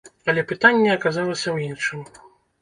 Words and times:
Але 0.31 0.43
пытанне 0.51 0.89
аказалася 0.93 1.45
ў 1.51 1.57
іншым. 1.73 2.01